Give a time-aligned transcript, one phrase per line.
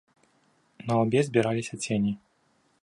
[0.85, 2.17] На лбе збіраліся цені.